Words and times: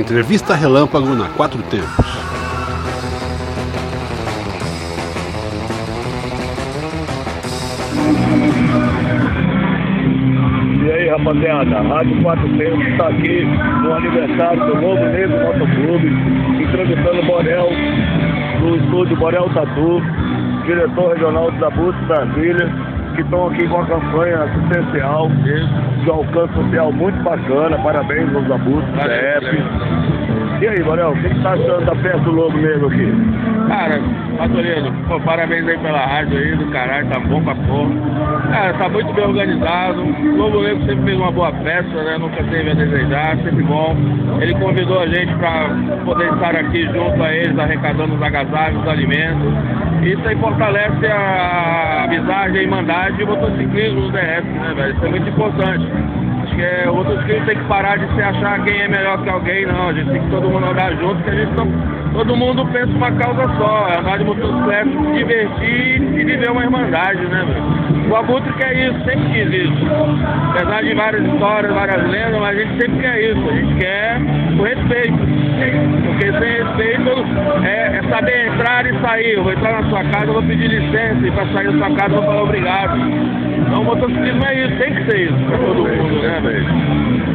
Entrevista 0.00 0.54
Relâmpago 0.54 1.14
na 1.14 1.28
Quatro 1.28 1.62
Tempos. 1.64 2.06
E 10.82 10.90
aí, 10.90 11.08
rapaziada, 11.10 11.76
a 11.76 11.82
Rádio 11.82 12.22
Quatro 12.22 12.48
Tempos 12.56 12.86
está 12.86 13.08
aqui 13.08 13.44
no 13.82 13.92
aniversário 13.92 14.66
do 14.66 14.80
Novo 14.80 15.04
Negro 15.04 15.38
Motoclube, 15.38 16.08
entrevistando 16.62 17.20
o 17.20 17.26
Borel, 17.26 17.68
no 18.62 18.76
estúdio 18.76 19.16
Borel 19.18 19.50
Tatu, 19.52 20.00
diretor 20.64 21.12
regional 21.12 21.52
da 21.52 21.68
BUS 21.68 21.94
Brasília, 22.06 22.72
que 23.14 23.22
estão 23.22 23.48
aqui 23.48 23.66
com 23.68 23.80
a 23.80 23.86
campanha 23.86 24.42
assistencial 24.44 25.28
de 26.02 26.10
alcance 26.10 26.54
social 26.54 26.92
muito 26.92 27.22
bacana. 27.22 27.78
Parabéns 27.78 28.34
aos 28.34 28.50
Abus, 28.50 28.84
CF. 28.84 30.29
E 30.60 30.68
aí, 30.68 30.82
Borel, 30.82 31.12
o 31.12 31.16
que 31.16 31.22
você 31.22 31.42
tá 31.42 31.52
achando 31.52 31.86
da 31.86 31.96
festa 31.96 32.18
do 32.18 32.32
Lobo 32.32 32.58
Negro 32.58 32.88
aqui? 32.88 33.10
Cara, 33.66 33.98
Patolino, 34.36 34.92
pô, 35.08 35.18
parabéns 35.20 35.66
aí 35.66 35.78
pela 35.78 36.04
rádio 36.04 36.36
aí 36.36 36.54
do 36.54 36.66
caralho, 36.66 37.06
tá 37.08 37.18
bom 37.18 37.42
pra 37.42 37.54
porra. 37.54 37.90
Cara, 38.50 38.74
tá 38.74 38.88
muito 38.90 39.10
bem 39.14 39.24
organizado. 39.24 40.02
O 40.02 40.36
Lobo 40.36 40.62
Negro 40.62 40.84
sempre 40.84 41.04
fez 41.04 41.18
uma 41.18 41.32
boa 41.32 41.50
festa, 41.50 42.02
né? 42.02 42.18
Nunca 42.18 42.44
teve 42.44 42.72
a 42.72 42.74
desejar, 42.74 43.36
sempre 43.38 43.62
bom. 43.62 43.96
Ele 44.38 44.54
convidou 44.56 45.00
a 45.00 45.06
gente 45.06 45.34
pra 45.36 45.70
poder 46.04 46.30
estar 46.30 46.54
aqui 46.54 46.82
junto 46.92 47.22
a 47.22 47.32
eles, 47.32 47.58
arrecadando 47.58 48.14
os 48.14 48.22
agasalhos, 48.22 48.82
os 48.82 48.88
alimentos. 48.88 49.54
Isso 50.02 50.28
aí 50.28 50.36
fortalece 50.36 51.06
a 51.06 52.04
amizade, 52.04 52.58
a 52.58 52.62
irmandade 52.62 53.18
e 53.18 53.24
o 53.24 53.28
motociclismo 53.28 54.00
no 54.02 54.12
DF, 54.12 54.46
né, 54.46 54.74
velho? 54.76 54.94
Isso 54.94 55.06
é 55.06 55.08
muito 55.08 55.28
importante. 55.30 55.86
Que 56.60 56.66
é, 56.66 56.90
o 56.90 56.94
motociclismo 56.94 57.46
tem 57.46 57.56
que 57.56 57.64
parar 57.64 57.96
de 57.96 58.06
se 58.14 58.20
achar 58.20 58.62
quem 58.62 58.82
é 58.82 58.86
melhor 58.86 59.22
que 59.22 59.30
alguém, 59.30 59.64
não. 59.64 59.88
A 59.88 59.92
gente 59.94 60.10
tem 60.10 60.20
que 60.20 60.28
todo 60.28 60.46
mundo 60.46 60.66
andar 60.66 60.94
junto, 60.96 61.14
porque 61.14 61.30
a 61.30 61.34
gente 61.34 61.52
não, 61.54 61.66
todo 62.12 62.36
mundo 62.36 62.66
pensa 62.66 62.92
uma 62.92 63.10
causa 63.12 63.48
só. 63.56 63.88
É 63.88 63.98
andar 63.98 64.18
de 64.18 64.24
motocicleta, 64.24 64.90
se 64.90 65.12
divertir 65.16 66.02
e 66.02 66.22
viver 66.22 66.50
uma 66.50 66.62
irmandade, 66.62 67.22
né, 67.28 67.46
velho? 67.46 68.10
O 68.10 68.16
Abutre 68.16 68.52
quer 68.58 68.76
isso, 68.76 68.98
sempre 69.06 69.24
quis 69.32 69.54
isso. 69.54 69.86
Apesar 70.50 70.82
de 70.82 70.94
várias 70.94 71.24
histórias, 71.32 71.72
várias 71.72 72.10
lendas, 72.10 72.40
mas 72.40 72.58
a 72.58 72.62
gente 72.62 72.80
sempre 72.82 73.00
quer 73.00 73.22
isso. 73.22 73.48
A 73.48 73.52
gente 73.52 73.74
quer 73.76 74.20
o 74.58 74.62
respeito. 74.62 75.18
Porque 76.04 76.32
sem 76.32 76.62
respeito 76.62 77.10
é, 77.64 77.96
é 77.96 78.02
saber 78.10 78.48
entrar 78.48 78.84
e 78.84 79.00
sair. 79.00 79.34
Eu 79.36 79.44
vou 79.44 79.52
entrar 79.54 79.80
na 79.80 79.88
sua 79.88 80.04
casa, 80.04 80.26
eu 80.26 80.34
vou 80.34 80.42
pedir 80.42 80.68
licença, 80.68 81.26
e 81.26 81.30
para 81.30 81.46
sair 81.54 81.72
da 81.72 81.86
sua 81.86 81.96
casa 81.96 82.14
eu 82.16 82.20
vou 82.20 82.24
falar 82.24 82.42
obrigado. 82.42 82.98
Então 83.70 83.82
o 83.82 83.84
motociclismo 83.84 84.44
é 84.44 84.66
isso, 84.66 84.76
tem 84.78 84.92
que 84.92 85.04
ser 85.04 85.30
isso 85.30 85.44
para 85.46 85.58
todo 85.58 85.76
mundo, 85.76 86.22
né, 86.22 86.40
velho? 86.40 86.66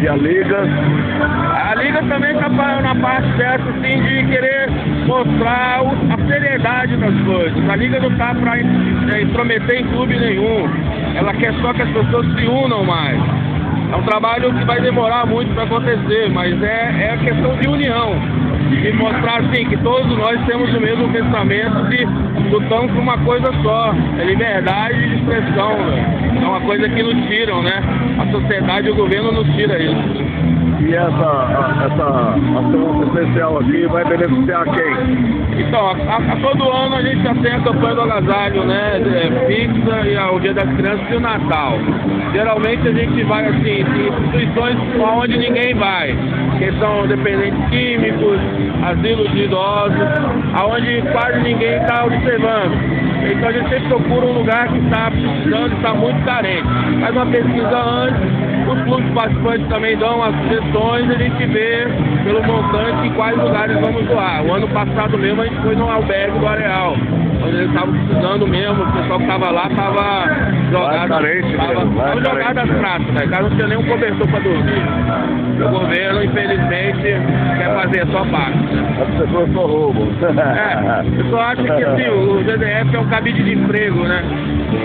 E 0.00 0.08
a 0.08 0.14
Liga? 0.14 0.58
A 0.60 1.74
Liga 1.74 2.02
também 2.04 2.30
está 2.30 2.48
na 2.48 2.94
parte 2.94 3.36
certa, 3.36 3.68
assim, 3.68 4.00
de 4.00 4.24
querer 4.28 4.70
mostrar 5.08 5.80
a 5.80 6.28
seriedade 6.28 6.96
das 6.98 7.20
coisas. 7.22 7.68
A 7.68 7.74
Liga 7.74 7.98
não 7.98 8.12
está 8.12 8.32
para 8.32 8.58
é, 8.58 9.22
intrometer 9.22 9.80
em 9.80 9.86
clube 9.88 10.16
nenhum. 10.20 10.70
Ela 11.16 11.34
quer 11.34 11.52
só 11.54 11.72
que 11.74 11.82
as 11.82 11.90
pessoas 11.90 12.24
se 12.38 12.46
unam 12.46 12.84
mais. 12.84 13.20
É 13.92 13.96
um 13.96 14.02
trabalho 14.04 14.54
que 14.54 14.64
vai 14.66 14.80
demorar 14.80 15.26
muito 15.26 15.52
para 15.52 15.64
acontecer, 15.64 16.30
mas 16.30 16.62
é, 16.62 17.12
é 17.12 17.16
questão 17.24 17.56
de 17.56 17.66
união. 17.66 18.14
E 18.72 18.92
mostrar 18.92 19.40
assim 19.40 19.64
que 19.66 19.76
todos 19.78 20.06
nós 20.16 20.40
temos 20.46 20.72
o 20.74 20.80
mesmo 20.80 21.08
pensamento 21.08 21.92
e 21.92 22.50
lutamos 22.50 22.90
por 22.92 23.00
uma 23.00 23.18
coisa 23.18 23.52
só, 23.62 23.94
é 24.18 24.24
liberdade 24.24 25.08
de 25.08 25.16
expressão, 25.16 25.76
véio. 25.76 26.42
É 26.42 26.46
uma 26.46 26.60
coisa 26.60 26.88
que 26.88 27.02
nos 27.02 27.26
tiram, 27.26 27.62
né? 27.62 27.82
A 28.18 28.26
sociedade 28.30 28.88
e 28.88 28.90
o 28.90 28.94
governo 28.94 29.32
nos 29.32 29.46
tira 29.54 29.78
isso. 29.78 30.50
E 30.80 30.94
essa, 30.94 31.86
essa 31.86 32.34
ação 32.58 33.04
especial 33.04 33.58
aqui 33.58 33.86
vai 33.86 34.04
beneficiar 34.04 34.64
quem? 34.64 35.60
Então, 35.60 35.88
a, 35.88 36.16
a, 36.16 36.36
todo 36.40 36.70
ano 36.70 36.96
a 36.96 37.02
gente 37.02 37.22
já 37.22 37.34
tem 37.34 37.52
a 37.52 37.60
campanha 37.60 37.94
do 37.94 38.00
agasalho, 38.00 38.64
né? 38.64 38.96
É, 38.96 39.46
fixa 39.46 40.08
e 40.08 40.16
o 40.16 40.40
Dia 40.40 40.54
das 40.54 40.68
Crianças 40.74 41.06
e 41.10 41.16
o 41.16 41.20
Natal. 41.20 41.74
Geralmente 42.32 42.88
a 42.88 42.92
gente 42.92 43.22
vai 43.24 43.46
assim, 43.46 43.70
em 43.70 44.08
instituições 44.08 44.76
onde 44.98 45.36
ninguém 45.36 45.74
vai, 45.74 46.16
que 46.60 46.70
são 46.78 47.06
dependentes 47.06 47.58
químicos, 47.70 48.38
asilos 48.84 49.30
de 49.32 49.44
idosos, 49.44 49.96
aonde 50.52 51.02
quase 51.10 51.40
ninguém 51.40 51.76
está 51.76 52.04
observando. 52.04 52.72
Então 53.24 53.48
a 53.48 53.52
gente 53.52 53.68
sempre 53.70 53.88
procura 53.88 54.26
um 54.26 54.32
lugar 54.32 54.68
que 54.68 54.78
está 54.78 55.10
precisando, 55.10 55.72
está 55.74 55.94
muito 55.94 56.22
carente. 56.26 56.68
Faz 57.00 57.16
uma 57.16 57.26
pesquisa 57.26 57.78
antes, 57.78 58.20
os 58.70 58.82
clubes 58.82 59.10
participantes 59.14 59.68
também 59.68 59.96
dão 59.96 60.22
as 60.22 60.34
sugestões 60.36 61.08
e 61.08 61.14
a 61.14 61.18
gente 61.18 61.46
vê 61.46 61.88
pelo 62.24 62.42
montante 62.42 63.06
em 63.06 63.12
quais 63.14 63.36
lugares 63.38 63.80
vamos 63.80 64.04
doar. 64.06 64.44
O 64.44 64.52
ano 64.52 64.68
passado 64.68 65.16
mesmo 65.16 65.40
a 65.40 65.46
gente 65.46 65.62
foi 65.62 65.74
no 65.76 65.90
albergue 65.90 66.38
do 66.38 66.46
Areal, 66.46 66.94
onde 67.42 67.56
eles 67.56 67.68
estavam 67.70 67.94
precisando 67.94 68.46
mesmo, 68.46 68.82
o 68.82 68.92
pessoal 68.92 69.18
que 69.18 69.24
estava 69.24 69.50
lá 69.50 69.66
estava 69.66 70.28
jogado. 70.70 71.08
Tava 71.96 72.20
jogado 72.20 72.58
as 72.58 72.70
praças, 72.78 73.06
né? 73.14 73.24
O 73.24 73.30
cara 73.30 73.42
não 73.44 73.50
tinha 73.50 73.66
nenhum 73.66 73.84
cobertor 73.84 74.28
para 74.28 74.40
dormir. 74.40 75.49
O 75.64 75.68
governo, 75.68 76.24
infelizmente, 76.24 77.02
quer 77.58 77.74
fazer 77.74 78.00
a 78.02 78.06
sua 78.06 78.24
parte. 78.26 78.58
As 79.00 79.14
pessoas 79.20 79.52
só 79.52 79.66
roubam. 79.66 80.08
É, 80.22 81.04
eu 81.20 81.30
só 81.30 81.40
acho 81.40 81.62
que 81.62 81.70
assim, 81.70 82.08
o 82.08 82.42
DDF 82.44 82.94
é 82.94 82.98
um 82.98 83.06
cabide 83.08 83.42
de 83.42 83.52
emprego, 83.54 84.02
né? 84.04 84.22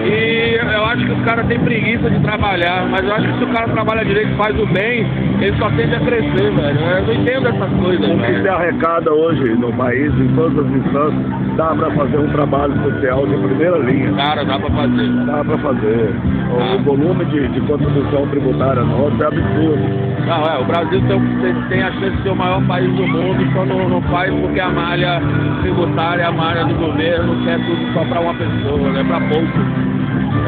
E 0.06 0.58
eu 0.74 0.86
acho 0.86 1.06
que 1.06 1.12
os 1.12 1.22
caras 1.24 1.46
têm 1.48 1.60
preguiça 1.60 2.10
de 2.10 2.20
trabalhar, 2.22 2.88
mas 2.90 3.04
eu 3.06 3.14
acho 3.16 3.28
que 3.28 3.38
se 3.38 3.44
o 3.44 3.48
cara 3.54 3.68
trabalha 3.70 4.04
direito 4.06 4.32
e 4.32 4.36
faz 4.36 4.60
o 4.60 4.66
bem, 4.68 5.06
ele 5.42 5.56
só 5.58 5.70
tende 5.72 5.96
a 5.96 6.00
crescer, 6.00 6.52
velho. 6.52 6.80
Eu 6.80 7.04
não 7.06 7.14
entendo 7.14 7.48
essas 7.48 7.72
coisas, 7.82 8.10
O 8.10 8.18
que 8.20 8.42
se 8.42 8.48
arrecada 8.50 9.14
hoje 9.14 9.44
no 9.56 9.72
país, 9.74 10.12
em 10.20 10.28
todas 10.36 10.66
as 10.66 10.72
instâncias, 10.72 11.56
dá 11.56 11.68
para 11.76 11.92
fazer 11.92 12.18
um 12.18 12.30
trabalho 12.30 12.74
social 12.84 13.28
de 13.28 13.36
primeira 13.38 13.78
linha. 13.80 14.12
Cara, 14.14 14.44
dá 14.46 14.60
pra 14.60 14.70
fazer. 14.72 15.08
Dá 15.26 15.44
para 15.44 15.58
fazer. 15.58 16.16
O, 16.52 16.58
Ah. 16.58 16.78
volume 16.84 17.26
de, 17.26 17.48
de 17.50 17.60
contribuição 17.62 18.28
tributária 18.28 18.82
nossa 18.84 19.24
é 19.24 19.28
absurdo. 19.28 20.06
Não, 20.26 20.48
é, 20.50 20.58
o 20.60 20.66
Brasil 20.66 21.02
tem, 21.08 21.20
tem- 21.42 21.62
tem 21.70 21.84
a 21.84 21.92
chance 21.92 22.16
de 22.18 22.24
ser 22.24 22.30
o 22.30 22.36
maior 22.36 22.62
país 22.66 22.92
do 22.96 23.08
mundo, 23.08 23.46
só 23.54 23.66
não, 23.66 23.88
não 23.90 24.02
faz 24.04 24.34
porque 24.34 24.60
a 24.60 24.70
malha 24.70 25.22
tributária, 25.62 26.28
a 26.28 26.32
malha 26.32 26.66
do 26.66 26.74
governo 26.76 27.44
quer 27.46 27.60
tudo 27.66 27.94
só 27.94 28.04
pra 28.06 28.20
uma 28.22 28.34
pessoa, 28.34 28.92
né? 28.92 29.04
Pra 29.04 29.20
pouco. 29.22 29.86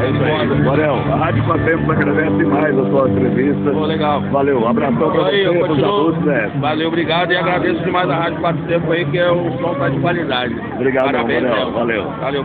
É 0.00 0.10
isso 0.10 0.22
aí. 0.22 0.62
Borel, 0.62 0.94
a 1.12 1.16
Rádio 1.16 1.42
Quatempos 1.44 1.90
agradece 1.90 2.36
demais 2.36 2.78
a 2.78 2.84
sua 2.90 3.08
entrevista. 3.08 3.70
Pô, 3.70 3.84
legal. 3.86 4.20
Valeu, 4.30 4.60
um 4.60 4.68
abração 4.68 5.10
para 5.10 5.26
Aí, 5.26 5.44
você, 5.46 5.58
para 5.58 5.72
adultos, 5.72 6.24
né? 6.24 6.50
Valeu, 6.60 6.88
obrigado 6.88 7.32
e 7.32 7.36
agradeço 7.36 7.82
demais 7.84 8.08
a 8.10 8.14
Rádio 8.16 8.40
Quatro 8.40 8.62
Tempo 8.64 8.92
aí, 8.92 9.04
que 9.06 9.18
é 9.18 9.30
o 9.30 9.50
som 9.58 9.74
tá 9.74 9.88
de 9.88 9.98
qualidade. 10.00 10.56
Obrigado, 10.74 11.04
Parabéns, 11.06 11.42
Manuel. 11.42 11.56
mesmo. 11.64 11.72
Valeu. 11.78 12.04
Valeu. 12.20 12.44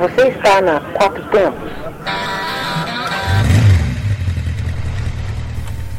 Você 0.00 0.28
está 0.28 0.60
na 0.62 0.80
Quatro 0.98 1.22
Tempos. 1.24 2.53